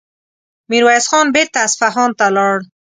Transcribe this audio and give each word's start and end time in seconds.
ميرويس 0.69 1.05
خان 1.11 1.27
بېرته 1.35 1.57
اصفهان 1.67 2.09
ته 2.19 2.25
لاړ. 2.35 2.55